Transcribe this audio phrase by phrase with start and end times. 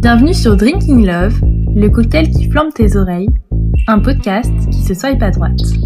[0.00, 1.42] Bienvenue sur Drinking Love,
[1.76, 3.28] le cocktail qui flambe tes oreilles,
[3.86, 5.60] un podcast qui se swipe à droite.
[5.60, 5.76] Je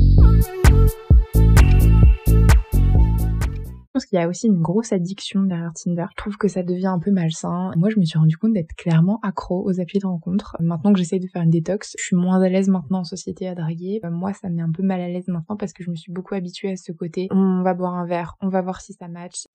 [3.92, 6.06] pense qu'il y a aussi une grosse addiction derrière Tinder.
[6.12, 7.72] Je trouve que ça devient un peu malsain.
[7.76, 10.56] Moi, je me suis rendu compte d'être clairement accro aux applis de rencontre.
[10.60, 13.48] Maintenant que j'essaye de faire une détox, je suis moins à l'aise maintenant en société
[13.48, 13.98] à draguer.
[14.04, 15.96] Euh, moi, ça me met un peu mal à l'aise maintenant parce que je me
[15.96, 17.26] suis beaucoup habituée à ce côté.
[17.32, 19.48] On va boire un verre, on va voir si ça match.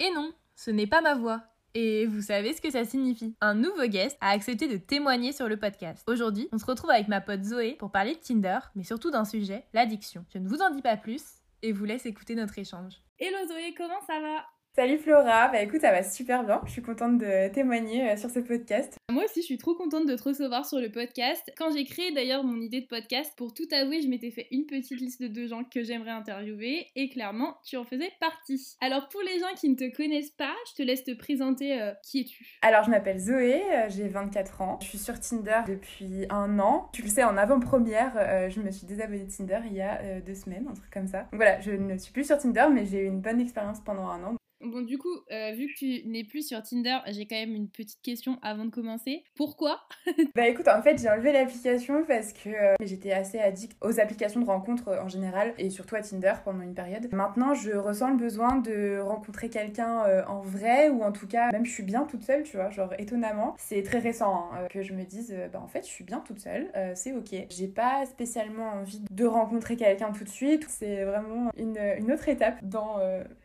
[0.00, 1.42] Et non, ce n'est pas ma voix.
[1.76, 5.48] Et vous savez ce que ça signifie Un nouveau guest a accepté de témoigner sur
[5.48, 6.04] le podcast.
[6.08, 9.24] Aujourd'hui, on se retrouve avec ma pote Zoé pour parler de Tinder, mais surtout d'un
[9.24, 10.24] sujet, l'addiction.
[10.32, 11.24] Je ne vous en dis pas plus
[11.62, 12.94] et vous laisse écouter notre échange.
[13.18, 14.44] Hello Zoé, comment ça va?
[14.76, 16.60] Salut Flora, bah écoute, ça va super bien.
[16.64, 18.96] Je suis contente de témoigner euh, sur ce podcast.
[19.14, 21.52] Moi aussi, je suis trop contente de te recevoir sur le podcast.
[21.56, 24.66] Quand j'ai créé d'ailleurs mon idée de podcast, pour tout avouer, je m'étais fait une
[24.66, 28.76] petite liste de deux gens que j'aimerais interviewer et clairement, tu en faisais partie.
[28.80, 31.92] Alors pour les gens qui ne te connaissent pas, je te laisse te présenter euh,
[32.02, 34.80] qui es-tu Alors je m'appelle Zoé, euh, j'ai 24 ans.
[34.82, 36.90] Je suis sur Tinder depuis un an.
[36.92, 40.34] Tu le sais, en avant-première, je me suis désabonnée de Tinder il y a deux
[40.34, 41.20] semaines, un truc comme ça.
[41.30, 44.08] Donc voilà, je ne suis plus sur Tinder, mais j'ai eu une bonne expérience pendant
[44.08, 44.34] un an.
[44.64, 47.68] Bon, du coup, euh, vu que tu n'es plus sur Tinder, j'ai quand même une
[47.68, 49.22] petite question avant de commencer.
[49.36, 49.80] Pourquoi
[50.34, 54.40] Bah écoute, en fait, j'ai enlevé l'application parce que euh, j'étais assez addict aux applications
[54.40, 57.12] de rencontres euh, en général et surtout à Tinder pendant une période.
[57.12, 61.66] Maintenant, je ressens le besoin de rencontrer quelqu'un en vrai ou en tout cas, même
[61.66, 63.54] je suis bien toute seule, tu vois, genre étonnamment.
[63.58, 66.40] C'est très récent hein, que je me dise, bah en fait, je suis bien toute
[66.40, 67.46] seule, c'est ok.
[67.50, 70.64] J'ai pas spécialement envie de rencontrer quelqu'un tout de suite.
[70.68, 72.98] C'est vraiment une, une, autre étape dans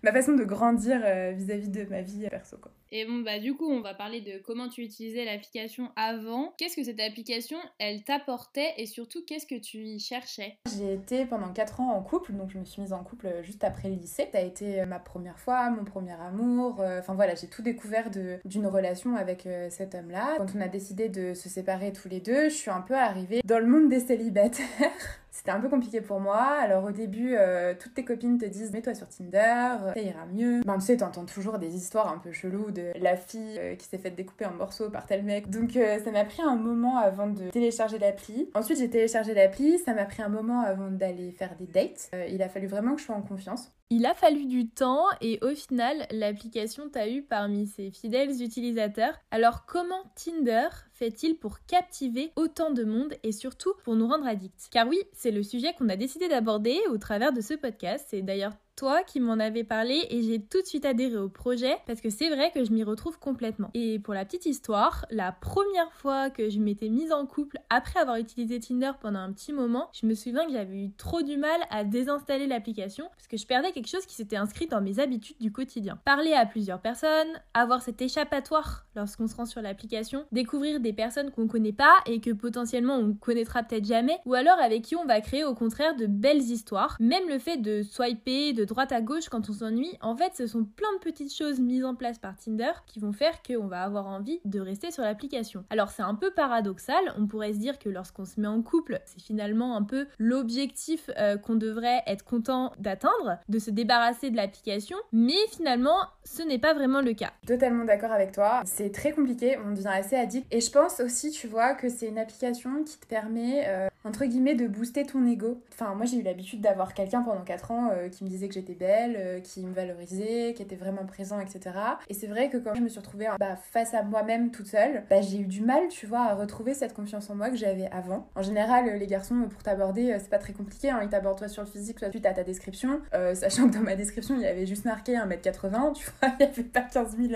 [0.04, 2.58] ma façon de grandir euh, vis-à-vis de ma vie perso.
[2.58, 2.72] Quoi.
[2.92, 6.54] Et bon, bah du coup, on va parler de comment tu utilisais l'application avant.
[6.58, 10.58] Qu'est-ce que cette application, elle t'apportait et surtout, qu'est-ce que tu y cherchais?
[10.76, 13.64] J'ai été pendant 4 ans en couple, donc je me suis mise en couple juste
[13.64, 14.28] après le lycée.
[14.32, 16.82] Ça a été euh, ma première fois, mon premier amour.
[16.82, 20.36] Euh, enfin voilà, j'ai tout découvert d'une relation avec cet homme-là.
[20.38, 23.42] Quand on a décidé de se séparer tous les deux, je suis un peu arrivée
[23.46, 24.66] dans le monde des célibataires.
[25.40, 26.42] C'était un peu compliqué pour moi.
[26.42, 30.26] Alors au début, euh, toutes tes copines te disent mets-toi sur Tinder, euh, ça ira
[30.26, 30.60] mieux.
[30.66, 33.86] Ben tu sais, t'entends toujours des histoires un peu cheloues de la fille euh, qui
[33.88, 35.50] s'est fait découper en morceaux par tel mec.
[35.50, 38.50] Donc ça m'a pris un moment avant de télécharger l'appli.
[38.54, 42.12] Ensuite j'ai téléchargé l'appli, ça m'a pris un moment avant d'aller faire des dates.
[42.30, 43.72] il a fallu vraiment que je sois en confiance.
[43.92, 49.16] Il a fallu du temps et au final, l'application t'a eu parmi ses fidèles utilisateurs.
[49.32, 50.68] Alors comment Tinder
[51.00, 54.68] fait-il pour captiver autant de monde et surtout pour nous rendre addicts?
[54.70, 58.08] Car oui, c'est le sujet qu'on a décidé d'aborder au travers de ce podcast.
[58.10, 61.76] C'est d'ailleurs toi qui m'en avais parlé et j'ai tout de suite adhéré au projet
[61.86, 63.72] parce que c'est vrai que je m'y retrouve complètement.
[63.74, 68.00] Et pour la petite histoire, la première fois que je m'étais mise en couple après
[68.00, 71.36] avoir utilisé Tinder pendant un petit moment, je me souviens que j'avais eu trop du
[71.36, 75.00] mal à désinstaller l'application parce que je perdais quelque chose qui s'était inscrit dans mes
[75.00, 76.00] habitudes du quotidien.
[76.06, 81.32] Parler à plusieurs personnes, avoir cet échappatoire lorsqu'on se rend sur l'application, découvrir des personnes
[81.32, 85.06] qu'on connaît pas et que potentiellement on connaîtra peut-être jamais, ou alors avec qui on
[85.06, 86.96] va créer au contraire de belles histoires.
[87.02, 90.48] Même le fait de swiper, de droite à gauche quand on s'ennuie, en fait, ce
[90.48, 93.84] sont plein de petites choses mises en place par Tinder qui vont faire qu'on va
[93.84, 95.66] avoir envie de rester sur l'application.
[95.70, 99.02] Alors, c'est un peu paradoxal, on pourrait se dire que lorsqu'on se met en couple,
[99.06, 104.38] c'est finalement un peu l'objectif euh, qu'on devrait être content d'atteindre, de se débarrasser de
[104.38, 107.32] l'application, mais finalement, ce n'est pas vraiment le cas.
[107.48, 110.46] Totalement d'accord avec toi, c'est très compliqué, on devient assez addict.
[110.52, 114.26] Et je pense aussi, tu vois, que c'est une application qui te permet, euh, entre
[114.26, 115.62] guillemets, de booster ton ego.
[115.74, 118.54] Enfin, moi j'ai eu l'habitude d'avoir quelqu'un pendant 4 ans euh, qui me disait que
[118.60, 121.76] j'étais belle, euh, qui me valorisait, qui était vraiment présent, etc.
[122.10, 125.04] Et c'est vrai que quand je me suis retrouvée bah, face à moi-même toute seule,
[125.10, 127.90] bah, j'ai eu du mal, tu vois, à retrouver cette confiance en moi que j'avais
[127.92, 128.28] avant.
[128.36, 131.64] En général, les garçons, pour t'aborder, c'est pas très compliqué, hein, ils t'abordent toi sur
[131.64, 133.02] le physique, toi tu as ta description,
[133.34, 136.52] sachant que dans ma description, il y avait juste marqué 1m80, tu vois, il n'y
[136.52, 137.34] avait pas 15 000,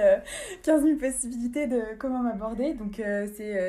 [0.63, 2.73] 15 000 possibilités de comment m'aborder.
[2.73, 3.01] Donc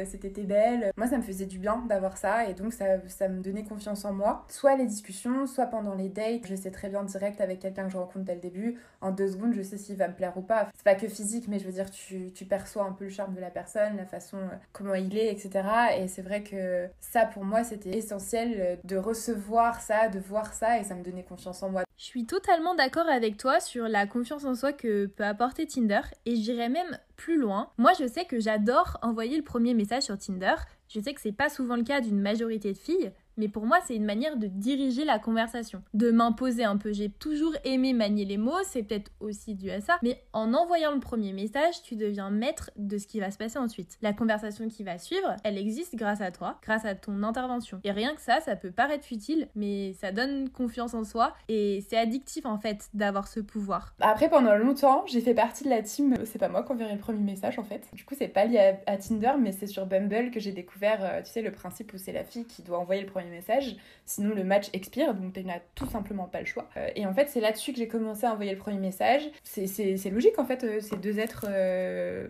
[0.05, 0.91] c'était belle.
[0.97, 4.13] Moi, ça me faisait du bien d'avoir ça et donc ça me donnait confiance en
[4.13, 4.45] moi.
[4.49, 7.91] Soit les discussions, soit pendant les dates, je sais très bien direct avec quelqu'un que
[7.91, 8.79] je rencontre dès le début.
[9.01, 10.69] En deux secondes, je sais s'il va me plaire ou pas.
[10.75, 13.35] C'est pas que physique, mais je veux dire, tu, tu perçois un peu le charme
[13.35, 15.67] de la personne, la façon, euh, comment il est, etc.
[15.99, 20.53] Et c'est vrai que ça, pour moi, c'était essentiel euh, de recevoir ça, de voir
[20.53, 21.85] ça, et ça me donnait confiance en moi.
[21.97, 26.01] Je suis totalement d'accord avec toi sur la confiance en soi que peut apporter Tinder,
[26.27, 27.71] et j'irais même plus loin.
[27.79, 30.55] Moi, je sais que j'adore envoyer le premier message sur Tinder.
[30.89, 33.79] Je sais que c'est pas souvent le cas d'une majorité de filles, mais pour moi,
[33.85, 36.93] c'est une manière de diriger la conversation, de m'imposer un peu.
[36.93, 40.93] J'ai toujours aimé manier les mots, c'est peut-être aussi dû à ça, mais en envoyant
[40.93, 43.99] le premier message, tu deviens maître de ce qui va se passer ensuite.
[44.03, 47.81] La conversation qui va suivre, elle existe grâce à toi, grâce à ton intervention.
[47.85, 51.85] Et rien que ça, ça peut paraître futile, mais ça donne confiance en soi et
[51.89, 53.95] c'est addictif en fait d'avoir ce pouvoir.
[54.01, 56.15] Après, pendant longtemps, j'ai fait partie de la team.
[56.25, 57.89] C'est pas moi qui enverrai le premier message en fait.
[57.93, 61.23] Du coup, c'est pas lié à, Tinder, mais c'est sur Bumble que j'ai découvert, euh,
[61.23, 64.35] tu sais, le principe où c'est la fille qui doit envoyer le premier message, sinon
[64.35, 66.69] le match expire, donc tu n'as tout simplement pas le choix.
[66.77, 69.23] Euh, et en fait, c'est là-dessus que j'ai commencé à envoyer le premier message.
[69.43, 71.47] C'est logique en fait, euh, c'est deux êtres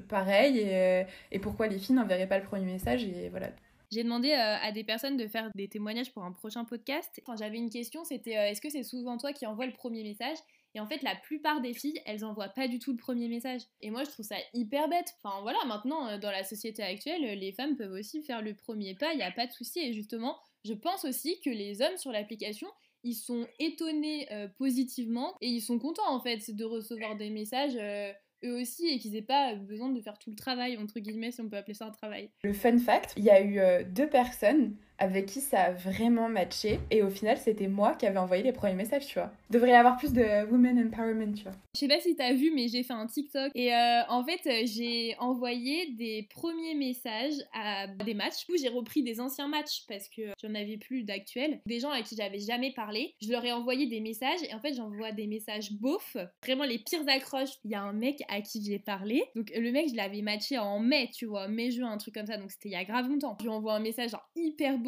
[0.09, 3.49] pareils, et, pourquoi les filles n'enverraient pas le premier message, et voilà.
[3.93, 7.21] J'ai demandé à des personnes de faire des témoignages pour un prochain podcast.
[7.23, 10.39] Enfin, J'avais une question, c'était est-ce que c'est souvent toi qui envoie le premier message?
[10.75, 13.63] Et en fait, la plupart des filles, elles envoient pas du tout le premier message.
[13.81, 15.15] Et moi, je trouve ça hyper bête.
[15.23, 18.95] Enfin voilà, maintenant, euh, dans la société actuelle, les femmes peuvent aussi faire le premier
[18.95, 19.79] pas, il n'y a pas de souci.
[19.79, 22.69] Et justement, je pense aussi que les hommes sur l'application,
[23.05, 27.77] ils sont étonnés euh, positivement et ils sont contents en fait de recevoir des messages.
[27.77, 28.13] Euh,
[28.43, 31.41] eux aussi et qu'ils n'aient pas besoin de faire tout le travail, entre guillemets, si
[31.41, 32.31] on peut appeler ça un travail.
[32.43, 36.81] Le fun fact, il y a eu deux personnes avec qui ça a vraiment matché.
[36.91, 39.33] Et au final, c'était moi qui avais envoyé les premiers messages, tu vois.
[39.51, 41.53] Devrait y avoir plus de women empowerment, tu vois.
[41.75, 43.51] Je sais pas si t'as vu, mais j'ai fait un TikTok.
[43.55, 49.03] Et euh, en fait, j'ai envoyé des premiers messages à des matchs où j'ai repris
[49.03, 51.61] des anciens matchs parce que j'en avais plus d'actuels.
[51.67, 53.15] Des gens à qui j'avais jamais parlé.
[53.21, 56.17] Je leur ai envoyé des messages et en fait, j'envoie des messages beaufs.
[56.45, 57.59] Vraiment les pires accroches.
[57.65, 59.25] Il y a un mec à qui j'ai parlé.
[59.35, 62.37] Donc le mec, je l'avais matché en mai, tu vois, mai-juin, un truc comme ça.
[62.37, 63.37] Donc c'était il y a grave longtemps.
[63.41, 64.79] Je lui envoie un message genre hyper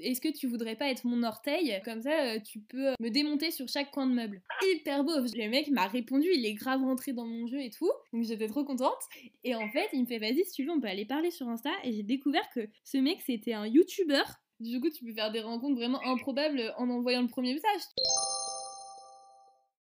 [0.00, 1.80] est-ce que tu voudrais pas être mon orteil?
[1.84, 4.42] Comme ça, euh, tu peux euh, me démonter sur chaque coin de meuble.
[4.62, 5.12] Hyper beau.
[5.12, 7.90] Le mec m'a répondu, il est grave rentré dans mon jeu et tout.
[8.12, 9.02] Donc j'étais trop contente.
[9.44, 11.48] Et en fait, il me fait vas-y, si tu veux, on peut aller parler sur
[11.48, 11.70] Insta.
[11.84, 14.22] Et j'ai découvert que ce mec, c'était un YouTuber.
[14.60, 17.82] Du coup, tu peux faire des rencontres vraiment improbables en envoyant le premier message.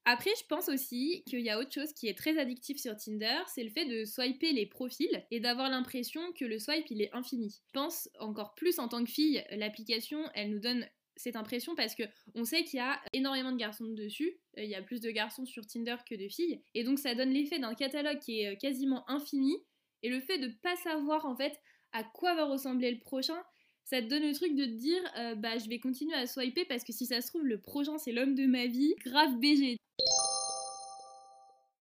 [0.06, 3.38] Après, je pense aussi qu'il y a autre chose qui est très addictif sur Tinder,
[3.48, 7.14] c'est le fait de swiper les profils et d'avoir l'impression que le swipe il est
[7.14, 7.62] infini.
[7.68, 10.88] Je pense encore plus en tant que fille, l'application elle nous donne
[11.18, 12.04] cette impression parce que
[12.34, 15.12] on sait qu'il y a énormément de garçons dessus, euh, il y a plus de
[15.12, 18.54] garçons sur Tinder que de filles, et donc ça donne l'effet d'un catalogue qui est
[18.54, 19.56] euh, quasiment infini,
[20.02, 21.60] et le fait de pas savoir en fait
[21.92, 23.40] à quoi va ressembler le prochain,
[23.86, 26.66] ça te donne le truc de te dire euh, bah je vais continuer à swiper
[26.66, 29.78] parce que si ça se trouve le prochain c'est l'homme de ma vie, grave BG.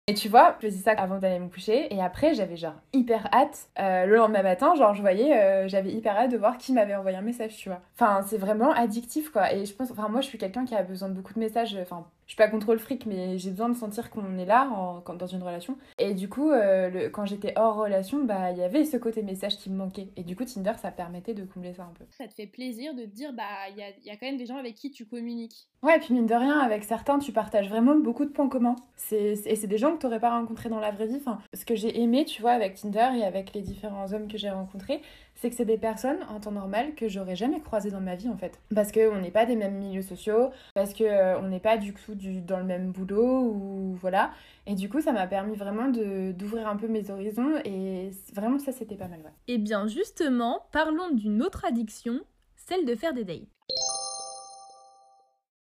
[0.09, 3.27] Et tu vois, je faisais ça avant d'aller me coucher et après j'avais genre hyper
[3.33, 3.67] hâte.
[3.77, 6.95] Euh, le lendemain matin, genre je voyais, euh, j'avais hyper hâte de voir qui m'avait
[6.95, 7.81] envoyé un message, tu vois.
[7.93, 9.53] Enfin, c'est vraiment addictif quoi.
[9.53, 11.77] Et je pense, enfin moi je suis quelqu'un qui a besoin de beaucoup de messages,
[11.81, 14.69] enfin je suis pas contre le fric, mais j'ai besoin de sentir qu'on est là
[15.05, 15.77] quand, dans une relation.
[15.97, 19.23] Et du coup, euh, le, quand j'étais hors relation, bah il y avait ce côté
[19.23, 20.09] message qui me manquait.
[20.17, 22.03] Et du coup, Tinder, ça permettait de combler ça un peu.
[22.11, 24.37] Ça te fait plaisir de te dire, bah il y a, y a, quand même
[24.37, 25.69] des gens avec qui tu communiques.
[25.81, 28.75] Ouais, et puis mine de rien, avec certains, tu partages vraiment beaucoup de points communs.
[28.97, 31.17] C'est, et c'est des gens que t'aurais pas rencontrés dans la vraie vie.
[31.21, 34.37] Enfin, ce que j'ai aimé, tu vois, avec Tinder et avec les différents hommes que
[34.37, 35.01] j'ai rencontrés,
[35.37, 38.29] c'est que c'est des personnes en temps normal que j'aurais jamais croisées dans ma vie
[38.29, 38.59] en fait.
[38.73, 41.93] Parce qu'on n'est pas des mêmes milieux sociaux, parce qu'on euh, on n'est pas du
[41.93, 44.31] coup du, dans le même boulot, ou voilà.
[44.65, 48.71] Et du coup, ça m'a permis vraiment d'ouvrir un peu mes horizons, et vraiment ça
[48.71, 49.19] c'était pas mal.
[49.19, 49.31] Ouais.
[49.47, 52.19] Et eh bien justement, parlons d'une autre addiction,
[52.55, 53.47] celle de faire des dates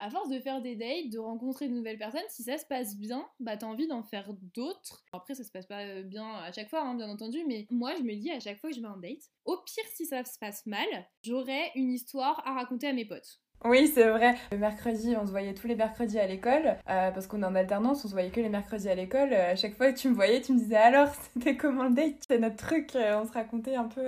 [0.06, 2.96] à force de faire des dates, de rencontrer de nouvelles personnes, si ça se passe
[2.96, 5.04] bien, bah t'as envie d'en faire d'autres.
[5.13, 7.96] Après, ça se passe pas euh, bien à chaque fois, hein, bien entendu, mais moi
[7.96, 10.24] je me dis à chaque fois que je vais en date, au pire si ça
[10.24, 10.86] se passe mal,
[11.24, 13.42] j'aurai une histoire à raconter à mes potes.
[13.63, 14.36] Oui, c'est vrai.
[14.52, 17.56] Le mercredi, on se voyait tous les mercredis à l'école, euh, parce qu'on est en
[17.56, 19.34] alternance, on se voyait que les mercredis à l'école.
[19.34, 21.96] Euh, à chaque fois que tu me voyais, tu me disais alors, c'était comment le
[21.96, 22.24] date?
[22.27, 24.03] C'est notre truc, on se racontait un peu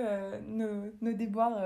[0.46, 1.58] nos, déboires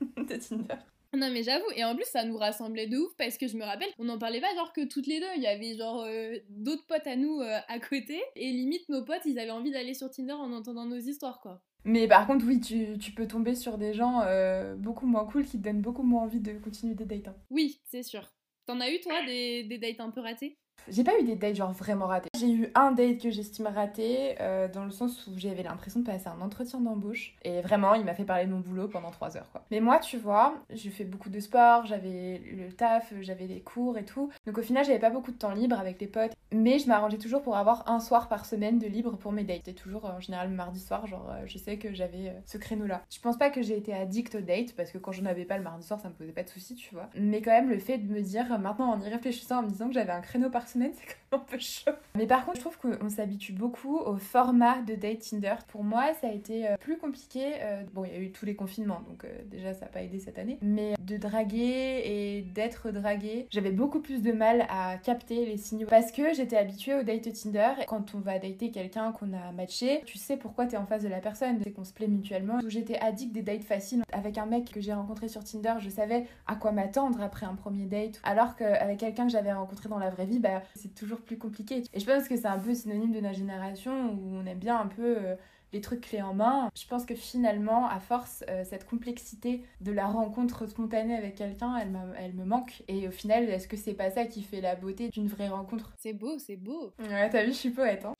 [0.16, 0.76] de Tinder.
[1.16, 3.64] Non mais j'avoue, et en plus ça nous rassemblait de ouf parce que je me
[3.64, 6.36] rappelle, on en parlait pas genre que toutes les deux, il y avait genre euh,
[6.50, 9.94] d'autres potes à nous euh, à côté, et limite nos potes ils avaient envie d'aller
[9.94, 11.62] sur Tinder en entendant nos histoires quoi.
[11.86, 15.44] Mais par contre oui, tu, tu peux tomber sur des gens euh, beaucoup moins cool
[15.44, 17.28] qui te donnent beaucoup moins envie de continuer des dates.
[17.28, 17.36] Hein.
[17.48, 18.28] Oui, c'est sûr.
[18.66, 20.58] T'en as eu toi des, des dates un peu ratées?
[20.88, 22.28] J'ai pas eu des dates genre vraiment ratées.
[22.38, 26.04] J'ai eu un date que j'estime raté euh, dans le sens où j'avais l'impression de
[26.04, 29.36] passer un entretien d'embauche et vraiment il m'a fait parler de mon boulot pendant trois
[29.36, 29.64] heures quoi.
[29.70, 33.96] Mais moi tu vois, j'ai fait beaucoup de sport, j'avais le taf, j'avais des cours
[33.96, 34.30] et tout.
[34.46, 36.32] Donc au final j'avais pas beaucoup de temps libre avec les potes.
[36.52, 39.62] Mais je m'arrangeais toujours pour avoir un soir par semaine de libre pour mes dates.
[39.64, 42.86] C'était toujours en général mardi soir, genre euh, je sais que j'avais euh, ce créneau
[42.86, 43.02] là.
[43.10, 45.56] Je pense pas que j'ai été addict aux dates parce que quand j'en avais pas
[45.56, 47.08] le mardi soir ça me posait pas de soucis tu vois.
[47.14, 49.88] Mais quand même le fait de me dire maintenant en y réfléchissant en me disant
[49.88, 51.92] que j'avais un créneau par semaine c'est quand même un peu chaud.
[52.28, 55.54] Par contre, je trouve qu'on s'habitue beaucoup au format de date Tinder.
[55.68, 57.54] Pour moi, ça a été euh, plus compliqué.
[57.62, 60.02] Euh, bon, il y a eu tous les confinements, donc euh, déjà, ça n'a pas
[60.02, 60.58] aidé cette année.
[60.62, 65.86] Mais de draguer et d'être dragué, j'avais beaucoup plus de mal à capter les signaux
[65.88, 67.72] parce que j'étais habituée au date Tinder.
[67.86, 71.08] Quand on va dater quelqu'un qu'on a matché, tu sais pourquoi t'es en face de
[71.08, 72.58] la personne, c'est qu'on se plaît mutuellement.
[72.66, 74.02] J'étais addict des dates faciles.
[74.12, 77.54] Avec un mec que j'ai rencontré sur Tinder, je savais à quoi m'attendre après un
[77.54, 78.20] premier date.
[78.24, 81.82] Alors qu'avec quelqu'un que j'avais rencontré dans la vraie vie, bah, c'est toujours plus compliqué.
[81.92, 84.78] Et je pense que c'est un peu synonyme de notre génération où on aime bien
[84.78, 85.36] un peu euh,
[85.72, 86.70] les trucs clés en main.
[86.76, 91.76] Je pense que finalement, à force, euh, cette complexité de la rencontre spontanée avec quelqu'un,
[91.76, 92.82] elle, elle me manque.
[92.88, 95.92] Et au final, est-ce que c'est pas ça qui fait la beauté d'une vraie rencontre?
[95.98, 96.92] C'est beau, c'est beau.
[96.98, 98.04] Ouais, t'as vu, je suis poète.
[98.04, 98.14] Hein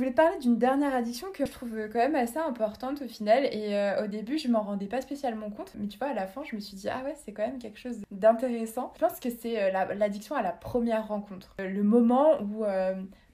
[0.00, 3.44] voulais parler d'une dernière addiction que je trouve quand même assez importante au final.
[3.44, 5.72] Et euh, au début, je m'en rendais pas spécialement compte.
[5.78, 7.58] Mais tu vois, à la fin, je me suis dit, ah ouais, c'est quand même
[7.58, 8.92] quelque chose d'intéressant.
[8.96, 11.54] Je pense que c'est euh, l'addiction à la première rencontre.
[11.58, 12.64] Le moment où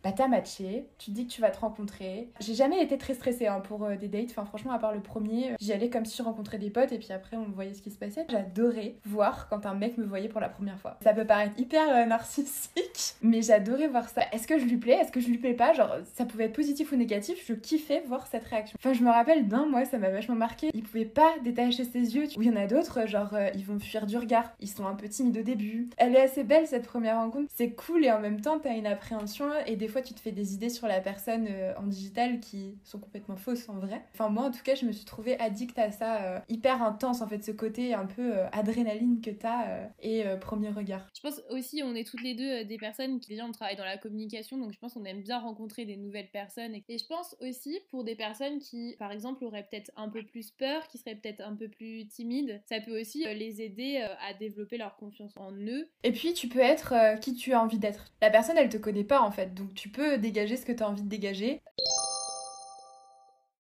[0.06, 2.28] bah t'as matché, tu te dis que tu vas te rencontrer.
[2.38, 5.00] J'ai jamais été très stressée hein, pour euh, des dates, enfin franchement à part le
[5.00, 7.82] premier, j'y allais comme si je rencontrais des potes et puis après on voyait ce
[7.82, 8.24] qui se passait.
[8.28, 10.96] J'adorais voir quand un mec me voyait pour la première fois.
[11.02, 14.22] Ça peut paraître hyper euh, narcissique, mais j'adorais voir ça.
[14.30, 14.92] Est-ce que je lui plais?
[14.92, 15.72] Est-ce que je lui plais pas?
[15.72, 18.78] Genre ça pouvait être positif ou négatif, je kiffais voir cette réaction.
[18.78, 20.70] Enfin je me rappelle d'un mois, ça m'a vachement marqué.
[20.72, 22.28] Il pouvait pas détacher ses yeux.
[22.36, 24.52] Ou il y en a d'autres, genre euh, ils vont fuir du regard.
[24.60, 25.90] Ils sont un peu timides au début.
[25.96, 27.50] Elle est assez belle cette première rencontre.
[27.56, 30.32] C'est cool et en même temps t'as une appréhension et des fois tu te fais
[30.32, 34.02] des idées sur la personne euh, en digital qui sont complètement fausses en vrai.
[34.14, 37.22] Enfin, moi en tout cas, je me suis trouvée addict à ça, euh, hyper intense
[37.22, 41.06] en fait, ce côté un peu euh, adrénaline que t'as et premier regard.
[41.14, 43.84] Je pense aussi, on est toutes les deux des personnes qui déjà on travaille dans
[43.84, 46.74] la communication, donc je pense qu'on aime bien rencontrer des nouvelles personnes.
[46.74, 50.50] Et je pense aussi pour des personnes qui, par exemple, auraient peut-être un peu plus
[50.50, 54.78] peur, qui seraient peut-être un peu plus timides, ça peut aussi les aider à développer
[54.78, 55.88] leur confiance en eux.
[56.02, 58.06] Et puis tu peux être qui tu as envie d'être.
[58.20, 60.82] La personne, elle te connaît pas en fait, donc tu peux dégager ce que tu
[60.82, 61.60] as envie de dégager.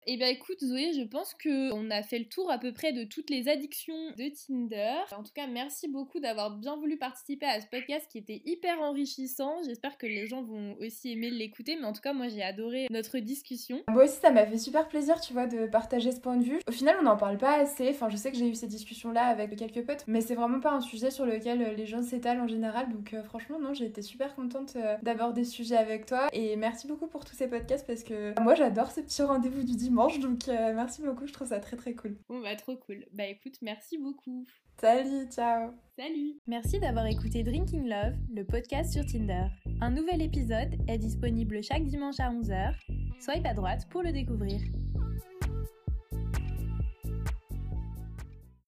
[0.10, 2.94] Eh bien écoute Zoé, je pense que on a fait le tour à peu près
[2.94, 5.02] de toutes les addictions de Tinder.
[5.12, 8.80] En tout cas, merci beaucoup d'avoir bien voulu participer à ce podcast qui était hyper
[8.80, 9.58] enrichissant.
[9.66, 12.88] J'espère que les gens vont aussi aimer l'écouter, mais en tout cas, moi j'ai adoré
[12.90, 13.82] notre discussion.
[13.92, 16.60] Moi aussi, ça m'a fait super plaisir, tu vois, de partager ce point de vue.
[16.70, 17.90] Au final, on n'en parle pas assez.
[17.90, 20.72] Enfin, je sais que j'ai eu ces discussions-là avec quelques potes, mais c'est vraiment pas
[20.72, 22.88] un sujet sur lequel les gens s'étalent en général.
[22.94, 26.30] Donc euh, franchement, non, j'ai été super contente euh, d'aborder ce sujet avec toi.
[26.32, 29.76] Et merci beaucoup pour tous ces podcasts parce que moi j'adore ces petits rendez-vous du
[29.76, 32.18] dimanche donc euh, merci beaucoup, je trouve ça très très cool.
[32.30, 33.06] Bon bah trop cool.
[33.14, 34.46] Bah écoute, merci beaucoup.
[34.80, 35.72] Salut, ciao.
[35.98, 36.36] Salut.
[36.46, 39.48] Merci d'avoir écouté Drinking Love, le podcast sur Tinder.
[39.82, 42.74] Un nouvel épisode est disponible chaque dimanche à 11h.
[43.20, 44.62] Swipe à droite pour le découvrir.